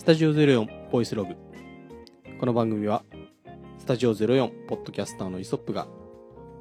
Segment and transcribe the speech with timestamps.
[0.00, 1.36] スタジオ04ボイスログ。
[2.38, 3.04] この番組は、
[3.76, 5.88] スタジオ04ポッドキャスターのイソップが、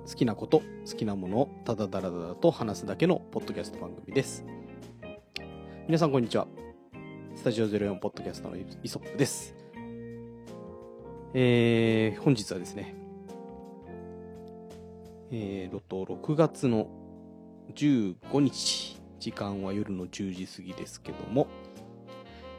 [0.06, 4.44] 好きなこと、好きなものをただだらだらと話すだけのポッドキャスト番組です。
[5.88, 6.50] 皆さんこんにちは。
[7.34, 9.56] スタジオ04ポッドキャスターのイソップです。
[11.34, 12.94] えー、本日はですね、
[15.32, 16.90] えー、と、6月の
[17.74, 21.48] 15日、時間は夜の10時過ぎですけども、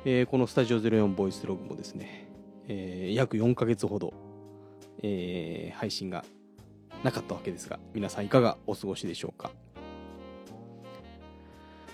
[0.04, 2.28] えーこのスタジオ04ボイスログもですね、
[2.68, 4.14] えー約4ヶ月ほど、
[5.02, 6.24] えー配信が
[7.04, 9.50] なかったわけですが、皆さんいかがお過ごしでしょうか？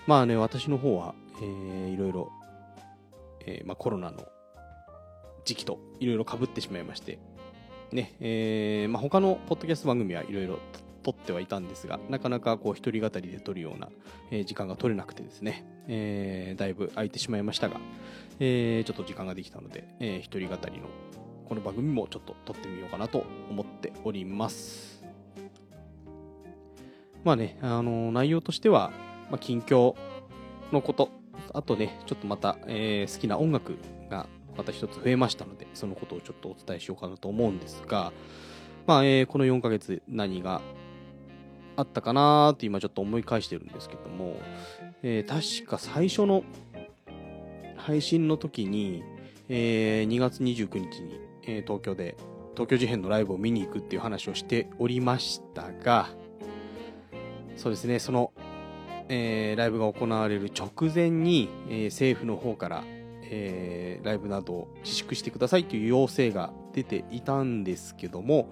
[0.05, 2.31] まあね、私の方は、えーいろいろ、
[3.45, 4.25] えーまあ、コロナの
[5.43, 7.19] 時期といろいろ被ってしまいまして、
[7.91, 10.59] ね、えーまあ、他のポッドキャスト番組はいろいろ
[11.07, 13.87] 撮ってはいたんですが、なかなかこう一人語りで撮るような、
[14.29, 17.79] えー時間が取れなくてですね、えーだいぶ空いてしまいましたが、
[18.41, 20.89] えーちょっと時間ができたので、えー一人語りの
[21.47, 25.01] この番組もちょっと撮ってみようかなと思っております。
[27.23, 28.91] まあね、あの内容としては、
[29.31, 29.95] まあ、近況
[30.73, 31.09] のこと、
[31.53, 33.77] あとね、ちょっとまた、えー好きな音楽
[34.09, 34.27] が
[34.57, 38.11] また一つ増えましたので、そのことをちょっとお伝えしようかなと思うんですが、
[38.85, 40.61] まあ、えーこの4ヶ月何が
[41.77, 44.37] あったかなーって今ちょっと思い返してるんですけども、
[45.03, 46.43] えー確か最初の
[47.77, 49.03] 配信の時に、
[49.47, 52.17] えー2月29日に、えー東京で
[52.55, 56.09] 東京事変のライブを見に行くっていう話をしておりましたが、
[57.55, 58.33] そうですね、その、
[59.07, 62.83] えーライブが行われる直前に、えー政府の方から、
[63.21, 68.51] えーライブなどを自粛してくださいという要請が出ていたんですけども、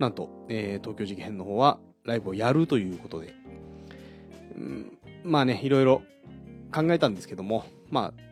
[0.00, 3.34] なんと、え東京事変の方はライブをやるということで、
[4.56, 6.02] うんまあね、いろいろ
[6.72, 8.22] 考えたんですけども、まあ、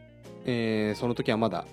[0.45, 1.67] えーその時はまだ、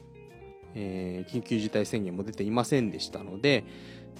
[0.76, 3.64] えー緊急事態宣言も出ていませんでしたので、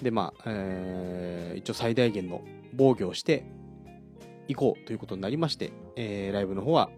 [0.02, 2.42] で、まあ、えー一応最大限の
[2.74, 3.44] 防御をして
[4.48, 6.90] いこうということになりまして、えーライブの方は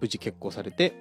[0.00, 0.92] 無事決行されて、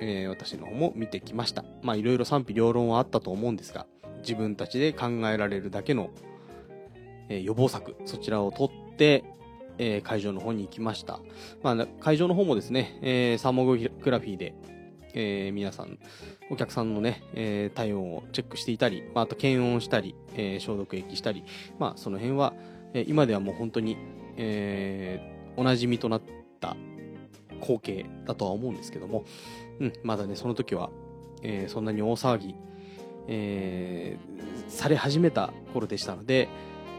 [0.00, 1.64] えー私の方も見てきました。
[1.82, 3.86] まあ、いろいろ賛否両論はあったと思うんですが、
[4.18, 6.10] 自分たちで考えられるだけの、
[7.28, 9.24] え予防策、そちらを取って、
[9.78, 11.20] え会場の方に行きました。
[11.62, 13.76] まあ、会場の方もですね、えサーモグ
[14.10, 14.54] ラフィーで、
[15.14, 15.98] え皆さん、
[16.50, 21.44] お客さんのね、え体温をチェックしていたり、まあ、あと検温したり、え消毒液したり、
[21.78, 22.54] まあ、その辺は、
[22.94, 23.96] え今ではもう本当に、
[24.36, 26.22] えおなじみとなっ
[26.60, 26.76] た
[27.60, 29.24] 光景だとは思うんですけども、
[29.80, 30.90] うん、まだね、その時は、
[31.42, 32.54] えそんなに大騒ぎ、
[33.28, 34.16] え
[34.68, 36.48] され始めた頃でしたので、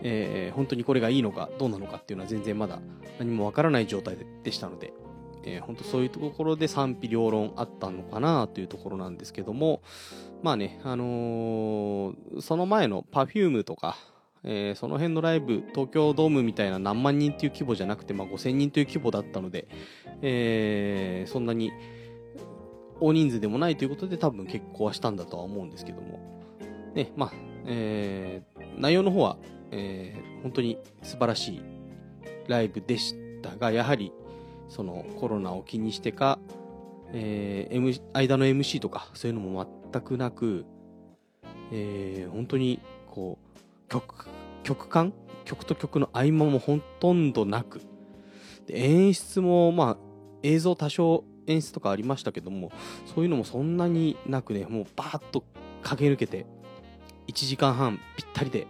[0.03, 2.79] えー本当にこれがいいのかどうなのかっていうのは全然まだ
[3.19, 4.93] 何もわからない状態でしたので、
[5.43, 9.81] えー本当そういうところで賛否両論あったのかなというところなんですけども、
[10.43, 13.97] まあね、あのーその前の Perfume とか、
[14.43, 19.67] えーその辺のライブ、東京ドームみたいな何万人っていう規模じゃなくて、まあ、5000人という規模だったので、
[20.21, 21.71] えーそんなに
[22.99, 26.41] 大人数でもないということで多分結婚はしたんだとは思うんですけども、
[26.95, 27.31] ね、まあ、
[27.65, 29.37] えー内容の方は、
[29.71, 31.61] えー本当に素晴らしい
[32.47, 34.13] ライブでしたが、やはり、
[34.69, 36.39] そのコロナを気にしてか、
[37.11, 40.65] えー M、間の MC とかそういうのも全くなく、
[41.71, 44.27] えー本当にこう曲
[44.63, 45.13] 曲間
[45.45, 47.81] 曲と曲の合間もほとんどなく
[48.67, 49.97] で演出もまあ
[50.43, 52.71] 映像多少演出とかありましたけども
[53.05, 55.43] そういうのもそんなになくねもうバーッと
[55.81, 56.45] 駆け抜けて
[57.27, 58.67] 1時間半ぴったりで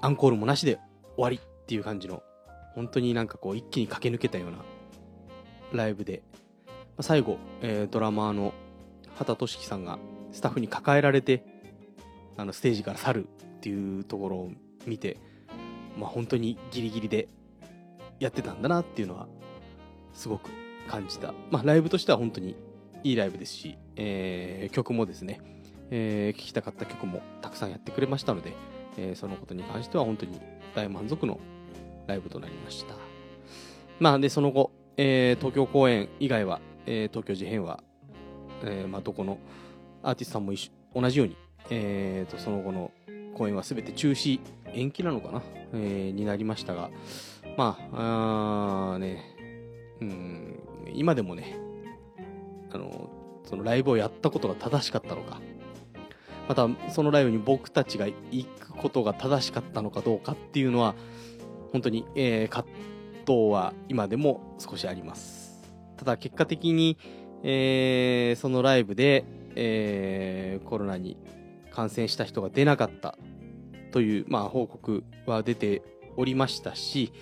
[0.00, 0.78] アンコールもなしで
[1.16, 2.22] 終わりっていう感じの
[2.74, 4.58] 本当になんかこう一気に駆け抜けたような
[5.72, 6.22] ライブで、
[6.96, 8.52] ま最後、えードラマーの
[9.16, 9.98] 畑俊樹さんが
[10.30, 11.44] スタッフに抱えられて
[12.36, 14.50] あのステージから去るっていうところを
[14.86, 15.16] 見て、
[15.98, 17.28] まあ、本当にギリギリで
[18.20, 19.26] やってたんだなっていうのは
[20.12, 20.50] すごく
[20.88, 22.56] 感じた、まあ、ライブとしては本当に
[23.02, 25.40] いいライブですし、えー曲もですね、
[25.90, 28.52] えー聴きたかった曲もたくさんやってくれましたので、
[28.96, 30.40] えーそのことに関しては本当に
[30.74, 31.40] 大満足の
[32.06, 32.94] ライブとなりました。
[33.98, 37.82] まあ、で、その後、えー東京公演以外は、えー東京事変は、
[38.62, 39.38] えーまあ、どこの
[40.02, 41.36] アーティストさんも一緒同じように、
[41.70, 42.90] えーと、その後の
[43.34, 44.40] 公演は全て中止、
[44.72, 45.42] 延期なのかな、
[45.74, 46.90] えーになりましたが、
[47.56, 49.22] まあ、あね、
[50.00, 50.60] うん、
[50.94, 51.58] 今でもね、
[52.70, 53.10] あの、
[53.44, 55.40] そのライブをやったことが正しかったのか、
[56.48, 60.94] またそのライブに僕たちが行くことが正しかったのかどうかっていうのは、
[61.72, 62.66] 本当に、えー葛
[63.26, 65.60] 藤は今でも少しあります。
[65.96, 66.96] ただ結果的に、
[67.42, 69.24] えーそのライブで、
[69.56, 71.16] えー、コロナに
[71.72, 73.18] 感染した人が出なかった
[73.90, 75.82] という、まあ、報告は出て
[76.16, 77.12] おりましたし、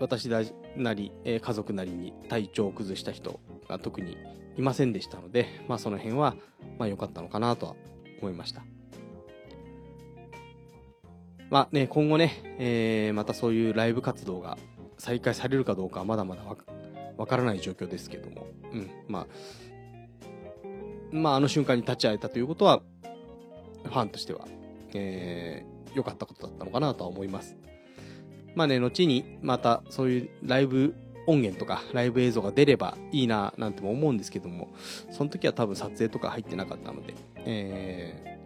[0.00, 0.28] 私
[0.76, 4.16] なり、えー、家族なりに体調を崩した人が特に
[4.56, 6.34] いませんでしたので、まあ、その辺は、
[6.78, 7.76] まあ、良かったのかなとは
[8.20, 8.62] 思いました。
[11.50, 14.58] まあね、今後ね、えー、またそういうライブ活動が
[14.98, 16.42] 再開されるかどうかはまだまだ
[17.16, 19.26] わからない状況ですけども、うん、まあ、
[21.10, 22.82] まあ、あの瞬間に立ち会えたということは、
[23.84, 24.46] ファンとしては、
[24.92, 27.56] えー、良かったことだったのかなとは思います。
[28.54, 30.94] まあね、後にまたそういうライブ
[31.28, 34.70] 音源とかライブ映像が出ればいいななんても思うんですけども、
[35.10, 37.14] その時は多分撮影とか入ってなかったので、
[37.44, 38.38] え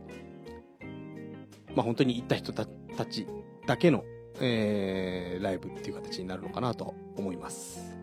[1.70, 2.66] ー、まあ本当に行った人た
[3.06, 3.28] ち
[3.68, 4.04] だけの、
[4.40, 7.94] えー、ライブっていう形になるのかなと思います。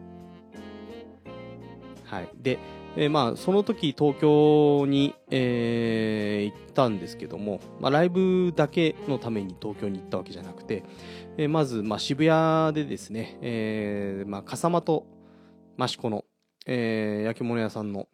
[2.05, 2.29] はい。
[2.37, 2.57] で、
[2.95, 10.83] えー、まあ、その時東京に、えー、行ったんですけども、まあ、ライブだけのために東京に行ったわけじゃなくて、
[11.37, 15.05] えー、まず、まあ、渋谷でですね、えー、まあ、笠間と
[15.79, 16.25] 益子の、
[16.65, 18.07] えー、焼き物屋さんの、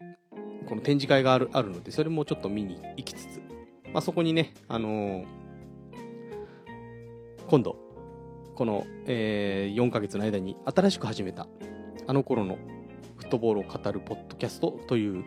[0.68, 3.42] この展示会があるあるので、それもちょっと見に行きつつ、
[3.94, 5.26] まあ、そこにね、あのー、
[7.48, 7.78] 今度、
[8.56, 11.48] この、えー、4ヶ月の間に新しく始めた、
[12.08, 12.58] あの頃の
[13.18, 15.24] フットボールを語るポッドキャストという、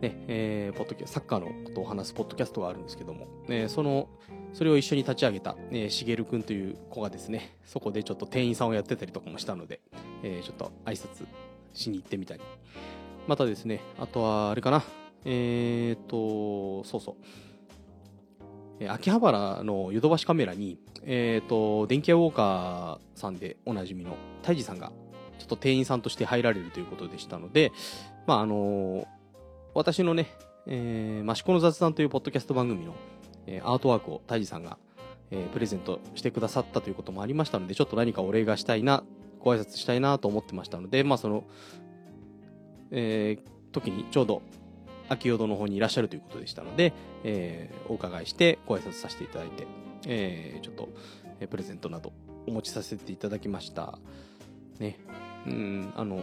[0.00, 4.08] ね、えー、ポッドキャサッカーのことを話すポッドキャストがあるんですけども、えー、その、
[4.52, 9.80] それを一緒に立ち上げた、えー、しげるくんという子がですね、そこでちょっと店員さんをやってたりとかもしたので、
[10.22, 11.26] えー、ちょっと挨拶
[11.72, 12.40] しに行ってみたり。
[13.26, 14.82] またですね、あとは、あれかな、
[15.24, 17.14] えーと、そうそう。
[18.88, 24.92] 秋葉原のヨドバシカメラに、えーと、電気屋ウォーカーさんでおなじみのタイジさんが
[25.44, 27.70] ちょっと店員さんとして入られるということでしたので、
[28.26, 29.06] まあ、あの、
[29.74, 30.30] 私のね、
[30.66, 32.94] えー、マシコの雑談というポッドキャスト番組の、
[33.46, 34.78] えー、アートワークをタイジさんが、
[35.30, 39.04] えー、プレゼントしてくださったということもありましたので、ちょっと何かお礼がしたいな、
[39.38, 41.44] ご挨拶したいなと思ってましたので、まあ、その、
[42.90, 44.40] えー、時にちょうど、
[45.10, 46.94] 秋淀の方にいらっしゃるということでしたので、
[47.24, 49.66] えー、お伺いしてご挨拶させていただいて、
[50.06, 50.88] えー、ちょっと、
[51.40, 52.14] えー、プレゼントなど
[52.46, 53.98] お持ちさせていただきました。
[54.78, 54.98] ね。
[55.46, 56.16] うん、あの、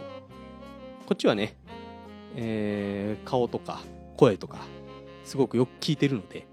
[1.06, 1.56] こっちはね、
[2.36, 3.80] えー、顔とか
[4.16, 4.58] 声とか、
[5.24, 6.46] すごくよく聞いてるので、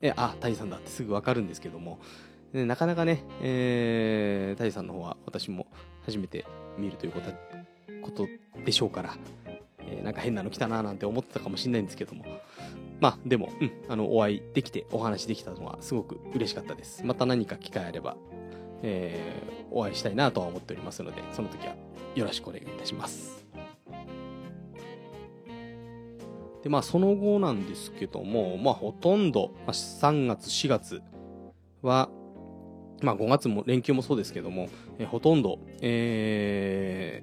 [0.00, 1.98] え、あ、タイさんだってすぐわかるんですけども、
[2.52, 5.66] ね、なかなかね、えー、タイさんの方は私も
[6.04, 6.44] 初めて
[6.78, 7.30] 見るということ
[8.02, 8.28] こと
[8.64, 9.16] でしょうから、
[9.80, 12.24] えー、なんか変なの来たななんて思ってたかもしれないんですけども、
[13.00, 17.04] まあでも、うん、あの、お会いできてお話できたのはすごく嬉しかったです。
[17.04, 18.16] また何か機会あれば、
[18.86, 21.74] えー、お会いしたいなとは思っておりますので、その時は
[22.14, 23.44] よろしくお願いいたします。
[26.62, 31.02] で、まあ、その後なんですけども、まあ、ほとんど、まあ、3月、4月
[31.82, 32.10] は、
[33.00, 37.22] まあ、5月も連休もそうですけども、えー、ほとんど、え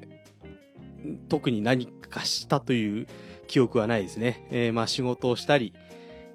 [1.05, 3.07] ー、特に何かしたという
[3.47, 4.47] 記憶はないですね。
[4.49, 5.73] えー、まあ、仕事をしたり、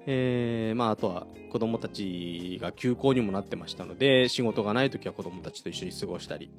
[0.09, 6.49] えー、まあ、あとは子供たちが休校にもなってましたので、仕事がない時は子供たちと一緒に過ごしたり。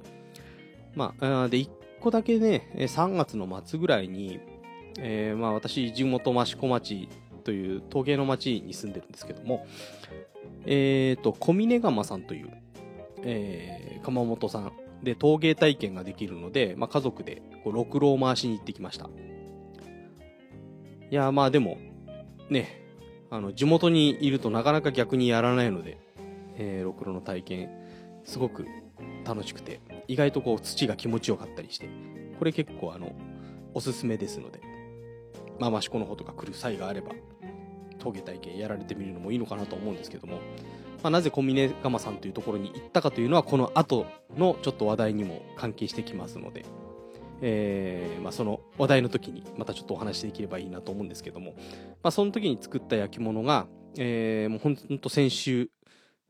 [0.95, 1.69] まあ、で、一
[1.99, 4.39] 個だけね、3月の末ぐらいに、
[4.99, 7.09] えー、まあ私、地元益子町
[7.43, 9.65] という陶芸の町に住んでるんですけども、
[10.65, 12.51] えっ、ー、と、小峰窯さんという、
[13.23, 14.71] えー、窯元さん
[15.01, 19.09] で陶芸体験ができるので、まあ家族でこう六郎回しに行ってきました。
[21.09, 21.77] いや、まあでも、
[22.49, 22.88] ね、
[23.29, 25.97] あの、地元にいるとなかなか逆にやらないので、
[26.57, 27.69] えー、六郎の体験、
[28.23, 28.65] すごく
[29.25, 31.89] 楽しくて、意外とこう土が気持ちよかったりして、
[32.37, 33.13] これ結構あの、
[33.73, 34.61] おすすめですので、
[35.59, 37.11] まあ、益子の方とか来る際があれば、
[37.99, 40.35] 峠体験やられてみるのもいいのかなと思うんですけども、
[41.03, 44.05] まあ、なぜ小峰釜さんというところに行ったかというのは、この後
[44.37, 46.65] のちょっと話題にも関係してきますので、
[47.41, 51.53] えー、まあ、その話題の時にまたちょっとお話しできればいいなと思うんですけども、
[52.01, 53.67] まあ、その時に作った焼き物が、
[53.97, 55.69] えー、もうほんと先週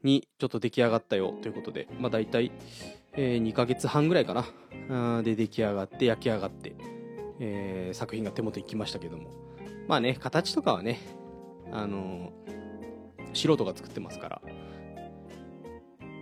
[0.03, 2.51] にちょっと出来上がったよということで、まあ、大体、
[3.13, 4.33] えー、2ヶ月半ぐらいか
[4.89, 6.73] な、で出来上がって焼き上がって、
[7.39, 9.29] えー、作品が手元に来ましたけども。
[9.87, 10.99] まあね、形とかはね、
[11.71, 14.41] あのー、素人が作ってますから、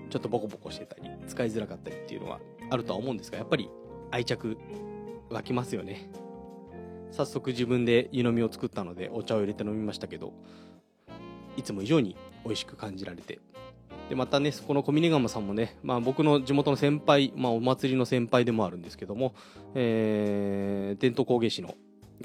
[0.09, 3.69] ちょっとボコボコしてたり、使いづらかったりっていうのはあるとは思うんですが、やっぱり
[4.11, 4.57] 愛着
[5.29, 6.09] 湧きますよね。
[7.11, 10.33] 早速自分で湯飲みを作ったのでお茶を入れて飲みましたけど、
[11.55, 13.39] いつも以上に美味しく感じられて、
[14.09, 19.33] で、またね、この小峰窯さんもね、まあ僕の地元の先輩、まあお祭りの先輩でもあるんですけども、
[19.75, 21.75] えー、伝統工芸士の、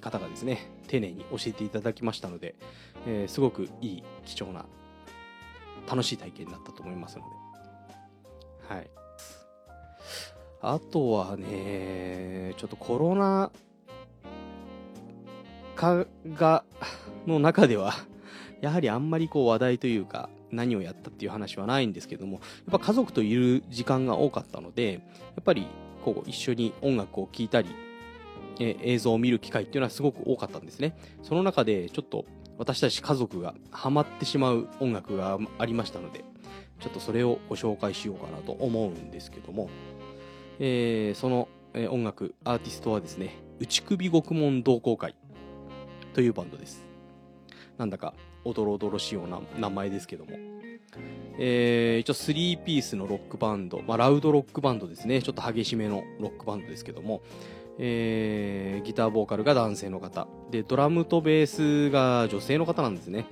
[0.01, 2.55] 方がですね、丁寧に教えていただきましたので、
[3.07, 4.65] えー、すごくいい、貴重な、
[5.87, 7.31] 楽しい体験になったと思いますので。
[8.75, 8.91] はい。
[10.65, 13.51] あとはね、ちょっとコロナ
[15.75, 16.65] 禍が、
[17.27, 17.93] の中では、
[18.63, 22.41] やはりあんまりこう話題というか、何をやったっていう話はないんですけども、やっ
[22.71, 25.01] ぱ家族といる時間が多かったので、や
[25.41, 25.67] っぱり
[26.05, 27.69] こう一緒に音楽を聴いたり、
[28.61, 30.97] え映像を見る機会っていうのはすごく多かったんですね。
[31.25, 32.25] その中でちょっと
[32.57, 36.23] 私たち家族がハマってしまう音楽がありましたので、
[36.79, 39.69] ちょっとそれをご紹介しようかなと思うんですけども、
[40.59, 45.15] えー、その、え音楽、アーティストはですね、内首獄門同好会
[46.15, 46.85] というバンドです。
[47.79, 50.33] なんだか、おどろおどろしいような名前ですけども。
[51.39, 55.23] えー、一応3ピースのロックバンド、まあ、ラウドロックバンドですね。
[55.23, 57.23] ちょっと激しめのロックバンドですけども、
[57.79, 60.27] えー、ギターボーカルが男性の方。
[60.51, 63.27] で、ドラムとベースが女性の方なんですね。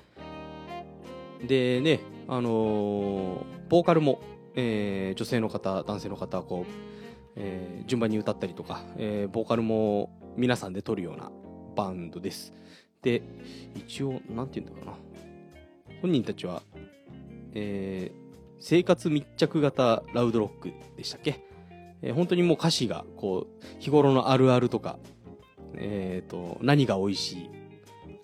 [1.46, 4.20] でね、あのー、ボーカルも、
[4.54, 6.99] えー、女性の方、男性の方、こう、
[7.42, 11.32] えー、順番に歌ったりとか、えー、ボーカルも皆さんで撮るような
[11.74, 12.52] バンドです。
[13.00, 13.22] で、
[13.74, 14.98] 一応、なんて言うんだかな。
[16.02, 16.62] 本人たちは、
[17.54, 21.40] えー、生活密着型ラウドロックでしたっけ、
[22.02, 24.98] えー、本当にもう歌詞が、こう、日頃のあるあるとか、
[25.76, 27.50] えっ、ー、と、何が美味しい、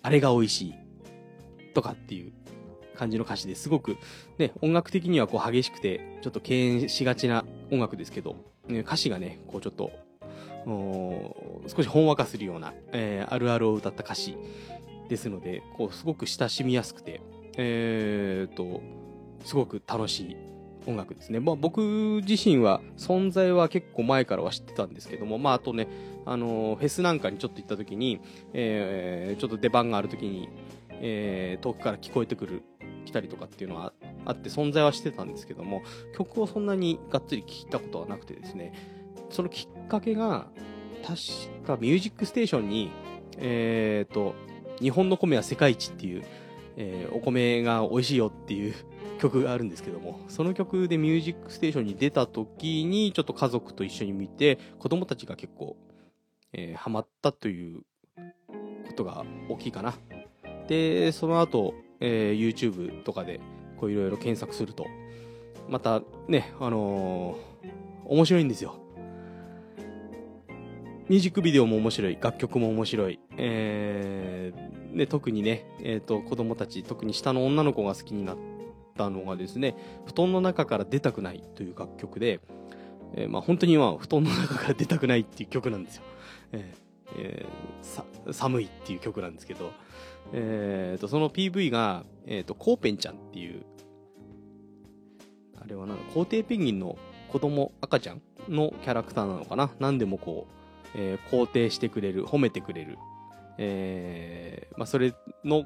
[0.03, 0.75] あれが美味しい、
[1.73, 2.33] とかっていう
[2.95, 3.97] 感じの歌詞ですごく、
[4.37, 8.35] ね、音楽的にはこう激しくて、ちょっと敬遠しがちな音楽ですけど、
[8.69, 9.91] 歌詞がね、こうちょっと
[11.67, 14.37] 少しほんわかするような、えー、あるあるを歌った歌詞
[15.07, 17.21] ですので、こう、すごく親しみやすくて、
[17.55, 18.81] えー、と、
[19.45, 20.37] すごく楽しい
[20.85, 21.39] 音楽ですね。
[21.39, 25.87] まあ僕自身は存在は結構前からは知ってたんですけども、まああとね、
[26.25, 28.19] あのフェスなんかにちょっと行った時に、
[28.53, 30.49] えー、ちょっと出番がある時に、
[30.89, 32.63] えー、遠くから聞こえてくる、
[33.05, 33.93] 来たりとかっていうのは
[34.27, 35.81] あって存在はしてたんですけども、
[36.13, 38.73] 曲をそんなにがっつり聴いたことはなくてですね、
[39.29, 40.47] そのきっかけが、
[41.03, 42.91] 確かミュージックステーションに、
[43.37, 44.35] えっ、ー、と、
[44.81, 46.23] 日本の米は世界一っていう、
[46.75, 48.75] えー、お米が美味しいよっていう
[49.19, 55.77] 曲があるんですけども、その曲でミュージックステーションに出た時に、ちょっと家族と一緒に見て、子供たちが結構、
[56.51, 57.83] えー、ハマったという
[58.87, 59.95] ことが大きいかな。
[60.67, 63.39] で、その後、えー、YouTube とかで、
[63.79, 64.87] こういろいろ検索すると、
[65.69, 68.75] またね、あのー、面白いんですよ。
[71.09, 78.37] ミュージックビデオも面白い、楽曲も面白い、えー、で、特にね、え、ー、と、子供たち、特に下の女の子が好きになっ
[78.97, 82.41] たのがですね、布団の中から出たくないという楽曲で、
[83.13, 86.03] えー、まあ本当に今、布団の中から出たくないっていう曲なんですよ。
[86.51, 89.71] えーえー、寒いっていう曲なんですけど、
[90.33, 93.63] えーと、その PV が、えーと、コーペンちゃんっていう、
[95.59, 96.97] あれはなん皇帝ペンギンの
[97.29, 99.71] 子供、赤ちゃんのキャラクターなのかな？
[99.79, 102.97] 何でもこう、えー、肯定してくれる、褒めてくれる、
[103.57, 105.65] えー、まあ、それの、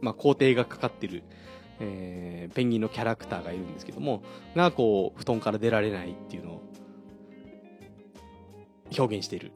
[0.00, 1.22] まあ、肯定がかかってる、
[1.80, 4.22] えー、ペンギンのキャラクターがいるんですけども、
[4.54, 6.62] が、こう、布団から出られないっていうのを
[8.96, 9.52] 表現している。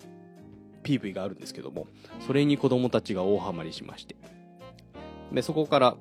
[0.82, 1.86] PV があるんですけども、
[2.26, 4.16] それに子供たちが大ハマりしまして。
[5.32, 5.96] で、そこから、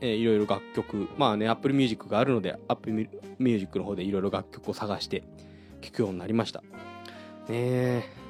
[0.00, 5.22] えー、いろいろ楽曲、まあね、Apple Music があるので、Apple Music の方でいろいろ楽曲を探して
[5.80, 6.60] 聴くようになりました。
[6.60, 6.64] ね
[7.50, 8.24] え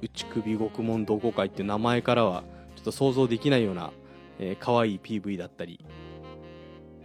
[0.00, 2.44] 内首獄門同好会っていう名前からは
[2.76, 3.92] ちょっと想像できないような、
[4.38, 5.84] えー、可愛い PV だったり、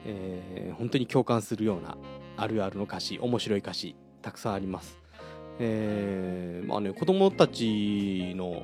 [0.06, 1.98] えー、本当に共感するような
[2.38, 5.00] あるあるの歌詞面白い歌詞たくさんあります、
[5.60, 8.64] えー、まあね子供たちの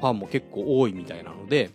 [0.00, 1.70] ファンも結構多いみたいなので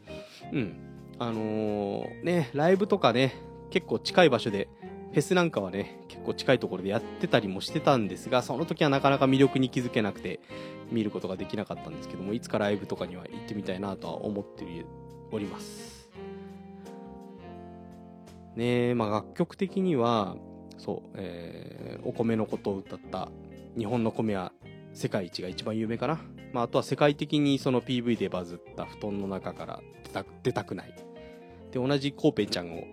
[0.52, 0.76] うん
[1.20, 3.36] あのー、ねライブとかね
[3.70, 4.68] 結構近い場所で
[5.14, 10.40] フェスなんかはね、結構近いところでやってたりもしてたんですが、その時はなかなか魅力に気づけなくて、
[10.92, 14.66] 見ることができなかったんですけども、いつかライブとかには行ってみたいなとは思って
[15.32, 16.10] おります。
[18.56, 20.36] ねえ、まあ楽曲的には、
[20.80, 23.30] そう、えー、お米のことを歌った、
[23.78, 24.52] 日本の米は
[24.94, 26.20] 世界一が一番有名かな。
[26.52, 29.82] まあ、あとは世界的にその PV でバズった布団の中から
[30.44, 30.94] 出たくない。
[31.72, 32.84] で、同じコーペンちゃんを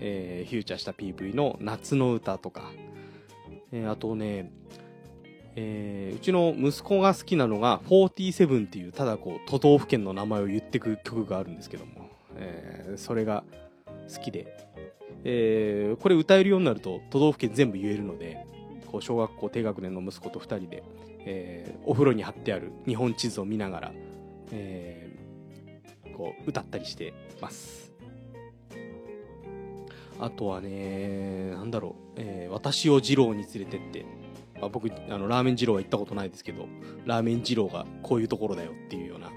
[0.00, 2.72] えー、フューチャーした PV の夏の歌とか、
[3.70, 4.50] えー、あとね、
[5.56, 13.44] えー、うちの息子が好きなのが47っていうただこう都道府県の名前を言ってく曲があるんですけども、えー、それが
[14.12, 14.46] 好きで、
[15.24, 18.46] えー、これ歌えるようになると都道府県全部言えるので
[18.90, 20.82] こう小学校低学年の息子と2人で、
[21.20, 23.92] えー、お風呂に貼ってある日本地図を見ながら
[24.52, 27.92] えー、こう歌ったりしてます。
[30.18, 34.04] あとはねなんだろう、えー、私を二郎に連れてって。
[34.60, 36.66] まあ、僕あのラーメン二郎は行ったことないですけど
[37.06, 39.30] ラーメン二郎がこういうところだよっていうような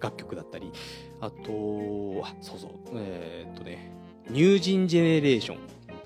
[0.00, 0.72] 楽曲だったり。
[1.20, 3.92] あとあそうそうえー、っとね
[4.30, 5.58] ニュージンジェネレーション、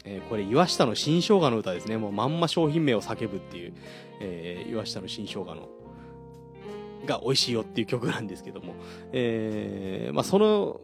[0.05, 1.97] えー、これ岩下の新生姜の歌ですね。
[1.97, 3.75] もうまんま商品名を叫ぶっていう、
[4.21, 5.69] えー、岩下の新生姜の
[7.07, 8.75] が美味しいよっていう曲なんですけども、
[9.13, 10.81] えー、まあその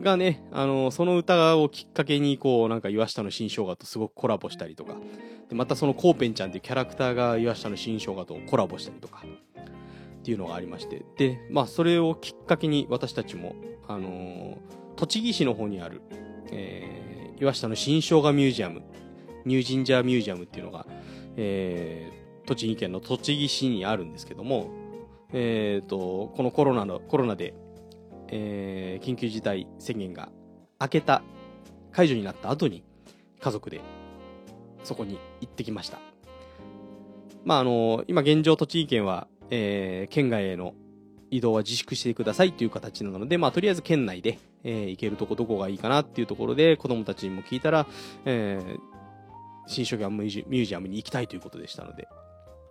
[0.00, 4.96] がね、あの、その歌をきっかけに、こう、なんか岩下の新生姜とすごくコラボしたりとか、
[5.48, 9.24] で、またそのコーペンちゃんっていうキャラクターが岩下の新生姜とコラボしたりとか、
[10.18, 13.56] っていうのがありまして、で、まあ、それをきっかけに私たちも、
[13.88, 14.56] あのー、
[14.96, 16.02] 栃木市の方にある、
[16.52, 17.07] え、
[17.40, 18.82] 岩下の新生姜ミュージアム、
[19.44, 20.86] ニュージンジャーミュージアムっていうのが、
[21.36, 24.70] えー、栃木県の栃木市にあるんですけども、
[25.32, 27.54] えっ、ー、と、このコロナの、コロナで
[28.30, 30.28] えー、緊急事態宣言が
[30.80, 31.22] 明けた、
[31.92, 32.84] 解除になった後に
[33.40, 33.80] 家族で
[34.84, 35.98] そこに行ってきました。
[37.44, 40.74] まあ、あの、今現状栃木県は、えー、県外への
[41.30, 47.86] 移動は自粛してくださいという形なので、まあ、とりあえず県内で、えー、行けるとこどこがいいかなっていうところで、子供たちにも聞いたら、
[48.24, 48.78] えー、
[49.66, 52.08] 新書館ミュージアムに行きたいということでしたので、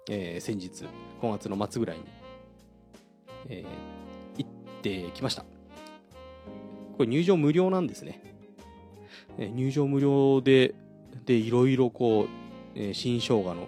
[0.09, 0.85] えー、先日、
[1.21, 2.03] 5月の末ぐらいに、
[3.49, 3.87] えー、
[4.77, 5.43] ってきました。
[6.97, 8.21] これ入場無料なんですね。
[9.37, 10.73] え入場無料で、
[11.25, 12.27] で、いろいろこう、
[12.75, 13.67] えー、新生姜の、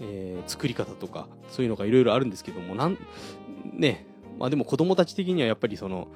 [0.00, 2.98] えー、作り方とか、そういうのがいろいろあるんですけども、なん、
[3.64, 4.06] ね、
[4.38, 6.08] まあでも子供たち的にはやっぱりその、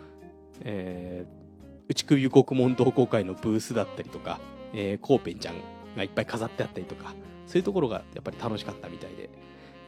[0.61, 4.41] えー、内首獄門同好会のブースだったりとか、
[4.73, 5.55] えー、コーペンちゃん
[5.97, 7.15] がいっぱい飾ってあったりとか、
[7.47, 9.31] そういうところがやっぱり楽しかったみたいで、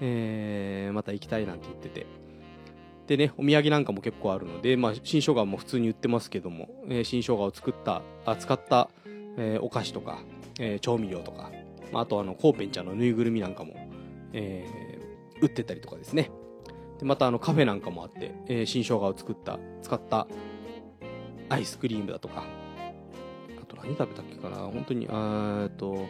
[0.00, 2.06] えー、また行きたいなんて言ってて、
[3.06, 8.88] でね、お土産なんかも結構あるので、まあ、新生姜も普通に売ってますけども、えー、新生姜を作った、あ使った、
[9.36, 10.20] えー、お菓子とか、
[10.58, 11.50] えー、調味料とか、
[11.92, 13.74] まあ、あとあの、コーペンちゃんのぬいぐるみなんかも、
[14.32, 16.30] えー、売ってたりとかですね。
[16.98, 20.26] で、またあの、カフェなんかもあって、えー、新生姜を作った、使った
[21.48, 22.44] アイスクリームだとか、
[23.62, 26.06] あと何食べたっけかな本当に、えっと、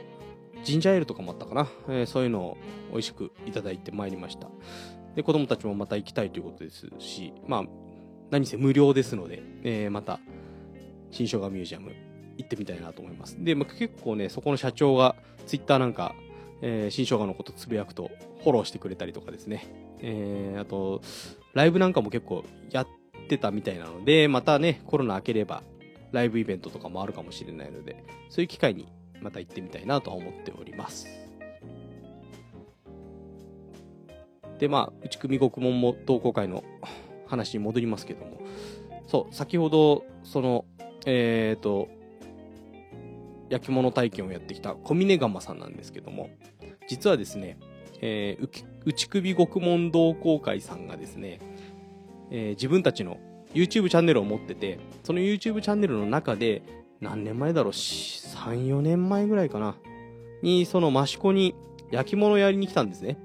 [0.64, 2.56] ジンジャーエールとかもあったかな、えー、そういうのを
[2.90, 4.48] 美味しくいただいてまいりました。
[5.14, 7.64] で、子供たちもまた行きたいということですし、まあ、
[8.30, 10.20] 何せ無料ですので、えー、また、
[11.10, 11.92] 新生姜ミュージアム
[12.36, 13.36] 行ってみたいなと思います。
[13.42, 15.14] で、まあ、結構ね、そこの社長が、
[15.46, 16.14] ツイッターなんか、
[16.62, 18.10] えー、新生姜のことつぶやくと、
[18.42, 19.66] フォローしてくれたりとかですね。
[20.06, 21.00] えー、あと、
[21.54, 22.86] ライブなんかも結構やっ
[23.26, 25.62] てたみたいなので、またね、コロナ明ければ、
[26.12, 28.86] ライブイベントとかもあるかもしれないので、そういう機会に
[29.22, 31.08] また行ってみたいなとは思っております。
[34.58, 36.64] で、まあ、内組獄門も同好会の
[37.26, 38.42] 話に戻りますけども、
[39.06, 40.66] そう、先ほど、その、
[41.06, 41.88] えっ、ー、と、
[43.48, 46.28] 焼き物体験をやってきた小峰釜さんなんですけども、
[46.88, 47.58] 実はですね、
[48.06, 51.38] えー、内首獄門同好会さんがですね、
[52.30, 53.18] えー、自分たちの
[53.54, 56.60] YouTube チャンネルを持ってて、その YouTube チャンネルの中で、
[57.00, 59.76] 何年前だろう、3、4年前ぐらいかな、
[60.42, 61.54] に、その益子に
[61.90, 63.16] 焼き物やりに来たんですね。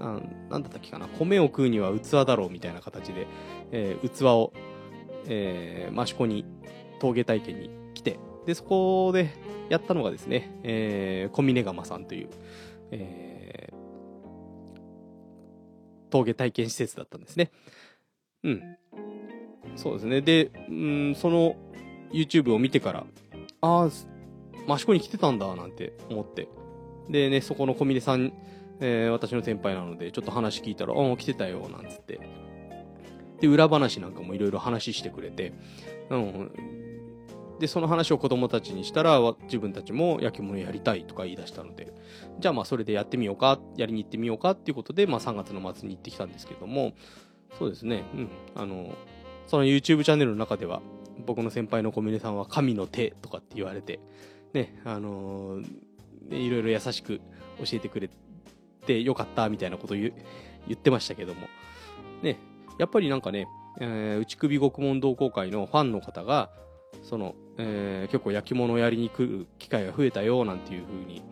[0.00, 3.28] ななんだったっけかな、米を食うには器だろうみたいな形で、
[3.70, 4.52] えー、器を、
[5.28, 6.44] えー、益子に
[6.98, 9.30] 陶芸体験に来て、で、そこで
[9.68, 12.28] やったのがですね、えー、小峰窯さんという、
[12.90, 13.25] えー、
[16.18, 17.50] 陶芸体験施設だったんですね。
[18.44, 18.62] うん。
[19.76, 20.20] そうですね。
[20.20, 21.56] で、うん、その
[22.12, 23.06] YouTube を見てから、
[23.60, 26.48] ああ、益子に来てたんだ、なんて思って。
[27.08, 28.32] でね、そこの小峰さん
[28.80, 32.20] えー、私の先輩なので、ちょっと話聞いたら、ああ、来てたよ、なんつって。
[33.40, 35.52] で、裏話なんかもいろいろ話してくれて、
[36.10, 36.50] うん。
[37.58, 41.92] で、その話を子供たちにしたら、自分たちも焼き物やりたいとか言い出したので、
[42.38, 46.92] じゃあまあそれでやってみようか、やりに行ってみようかっていうことで、まあ3月の末に行ってきたんですけども、
[47.58, 48.28] そうですね、うん。
[48.54, 48.94] あの、
[49.46, 50.82] その YouTube チャンネルの中では、
[51.24, 54.00] 僕の先輩の小峰さんは神の手とかって言われて、
[54.52, 55.60] ね、あの、
[56.30, 57.20] いろいろ優しく
[57.58, 58.10] 教えてくれ
[58.86, 60.12] てよかったみたいなことを言
[60.72, 61.48] ってましたけども。
[62.22, 62.38] ね、
[62.78, 63.46] やっぱりなんかね、
[63.80, 66.50] えー、内首獄門同好会のファンの方が、
[67.02, 71.22] その、えー、結構焼き物をやりに来る機会が増えたよなんていうふうに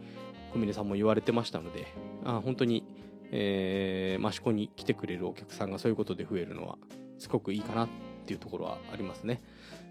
[0.53, 1.87] 小峰さんも言われてましたので、
[2.25, 2.85] あ本当に、
[3.31, 6.79] えー、益子に来てくれるお客さんがそういうことで増えるのは
[7.19, 7.89] すごくいいかなっ
[8.27, 9.43] ていうところはありますね。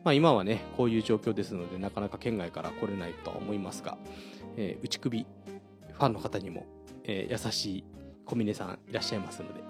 [0.04, 3.98] まあ今はね、こういう状況ですのでなかなか県外から来れないとは思いますが、
[4.58, 5.26] えー、内首
[5.92, 6.66] ファンの方にも
[7.06, 7.84] えー、優しい
[8.26, 9.62] 小峰さんいらっしゃいますので、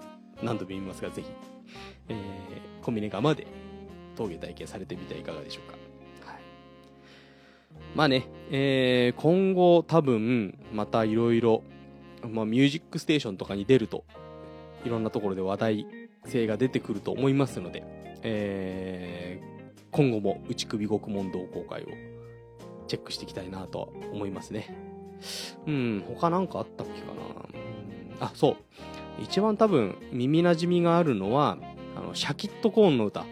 [0.42, 1.28] 何度も言いますが、ぜひ、
[2.08, 3.46] えー、コンビニ釜で
[4.16, 5.76] 陶芸体験されてみてはいかがでしょうか。
[7.94, 11.62] まあね、えー、今後多分、またいろいろ、
[12.28, 14.04] まあ、ミュージックステーションとかに出ると、
[14.84, 15.86] いろんなところで話題
[16.26, 17.84] 性が出てくると思いますので、
[18.22, 21.86] えー、今後も内首獄門同好会を
[22.88, 24.76] チェックしていきたいなとは思いますね。
[25.66, 27.06] うん、他なんかあったっけか
[28.18, 28.26] な。
[28.26, 28.56] あ、そう。
[29.22, 31.58] 一番多分耳馴染みがあるのは、
[31.96, 33.24] あの、シャキットコーンの歌。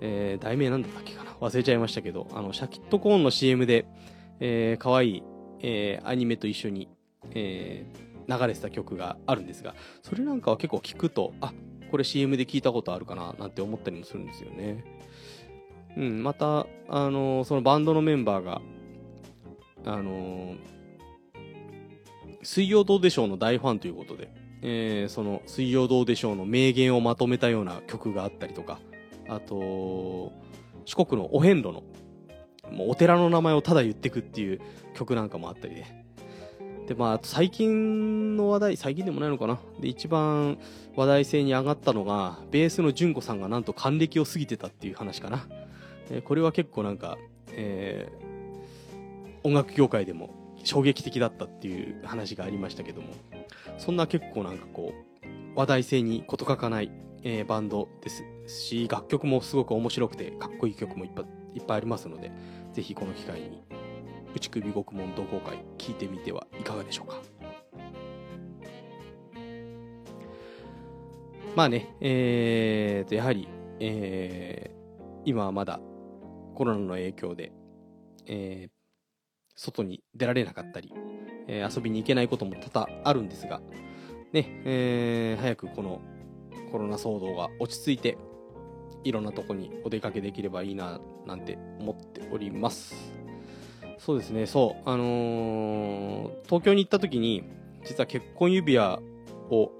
[0.00, 3.84] えー、題名なんだったっけかな忘れちゃいましたけど、あの、シャキットコーンの CM で、
[4.38, 5.22] えー、可愛い、
[5.60, 6.88] えー、アニメと一緒に、
[7.32, 11.52] えー、流れてた曲があるんですが、それなんかは結構聞くと、あ、
[11.90, 14.84] これ CM で聞いたことあるかななんて思ったりもするんですよね。
[15.96, 18.62] うん、また、あのー、そのバンドのメンバーが、
[19.84, 20.56] あのー、
[22.44, 24.30] 水曜どうでしょうの大ファンということで、
[24.62, 28.78] えー、その水曜どうでしょうの名言をまとめたような曲があったりとか、
[29.28, 30.32] あと、
[30.84, 31.82] 四国のお遍路の、
[32.70, 34.60] もうお寺の名前をただ言ってくっていう
[34.94, 36.02] 曲なんかもあったりで。
[36.86, 39.58] で、まあ、最近の話題、最近でもないのかな。
[39.80, 40.58] で、一番
[40.96, 45.46] 話題性に上がったのが、ベースの純子さんがなんと還暦を過ぎてたっていう話かな。
[46.10, 47.18] え、これは結構なんか、
[47.52, 50.30] えー、音楽業界でも
[50.64, 53.08] 衝撃的だったっていう話がありましたけども、
[53.78, 54.92] そんな結構なんかこ
[55.24, 56.90] う、話題性に事欠かない
[57.22, 62.32] えー、バンドですし、楽曲もすごく面白くて、かっこいい曲もいっぱいいっぱいありますので、
[62.72, 63.62] ぜひこの機会に、
[64.34, 67.20] 内首獄門同好会聞いてみてはいかがでしょうか。
[71.54, 73.46] まあね、えーと、やはり、
[73.78, 75.80] えー、今はまだ
[76.54, 77.52] コロナの影響で、
[78.26, 78.70] えー、
[79.54, 80.94] 外に出られなかったり、
[81.48, 83.60] えー、遊びに行けないことも多々あるんですが、
[84.32, 86.00] ね、えー、早くこの
[86.72, 88.16] コロナ騒動が落ち着いて、
[89.04, 93.12] いろんなとこにお出かけできればいいな、なんて思っております。
[93.98, 97.44] そうですね、そう、あのー、東京に行った時に、
[97.84, 99.00] 実は結婚指輪
[99.50, 99.70] を、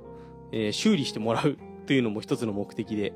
[0.53, 3.13] えー、修理してもらうというのも一つの目的で、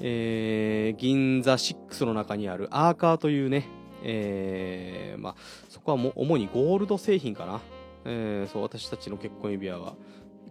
[0.00, 3.68] えー、銀座6の中にあるアーカーというね、
[4.02, 5.34] えー、まあ、
[5.68, 7.60] そこはも主にゴールド製品かな。
[8.04, 9.94] えー、そう、私たちの結婚指輪は、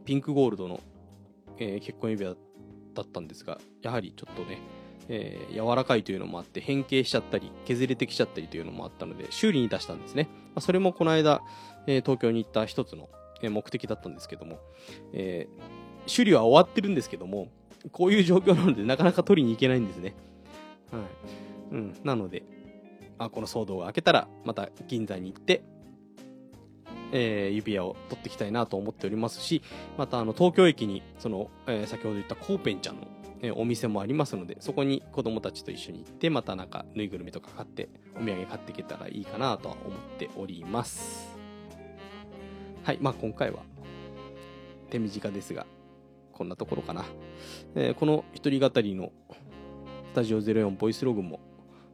[0.06, 0.80] ピンクゴールドの、
[1.58, 2.49] えー、結婚指輪だった
[3.02, 4.60] だったんですが、やはりちょっとね、
[5.10, 11.42] えー、柔らかいというのもあって変形しちゃったり削れてきちゃったりというのもあったので修理に出したんですね、まあ、それもこの間、
[11.88, 13.10] えー、東京に行った一つの
[13.42, 14.60] 目的だったんですけども、
[15.14, 17.48] えー、修理は終わってるんですけども
[17.92, 20.14] こういう状況なのでなかなか取りに行けないんですね。
[20.92, 21.02] はい。
[21.72, 22.44] うん、なので、
[23.18, 25.64] あ、この騒動が明けたらまた銀座に行って
[27.12, 29.62] えー、指輪を取っていきたいなと思っておりますし、
[29.98, 33.08] またあの東京駅にその、えー、先ほど言ったコーペンちゃんの、
[33.42, 41.38] えー、お店もありますので、そこに子供たちと一緒に行って、またなんかぬいぐるみとか買って、お土産買っていけたらいいかなとは思っております。
[42.84, 43.60] はい、まあ今回は
[44.90, 45.66] 手短ですが、
[46.34, 47.06] こんなところかな。
[47.76, 49.12] えー、この一人語りの
[50.12, 51.40] スタジオ04ボイスログも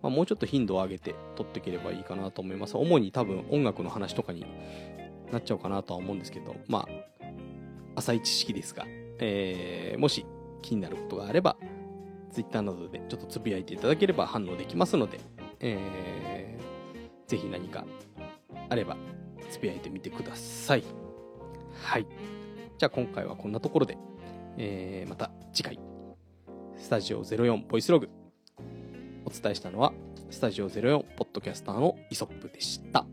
[0.06, 2.78] ま、もうちょっと頻度を上げて撮っていければいいかなと思います。
[2.78, 4.46] 主に多分音楽の話とかに
[5.32, 6.88] なっちゃうかなとは思うんですけど、ま
[7.24, 7.26] あ、
[7.96, 8.86] 浅い知識ですが、
[9.20, 10.26] えー、もし
[10.62, 11.58] 気になることがあれば、
[12.32, 15.20] Twitter などでちょっとつぶやいていただければ反応できますので、
[15.60, 17.86] えー、ぜひ何か
[18.70, 18.98] あれば
[19.50, 20.84] つぶやいてみてください。
[21.82, 22.08] はい。
[22.78, 23.98] じゃあ今回はこんなところで、
[24.58, 25.80] えー、また次回、
[26.78, 28.10] スタジオ04ボイスログ、
[29.26, 29.94] お伝えしたのは、
[30.30, 33.06] スタジオ04ポッドキャスターのイソップでした。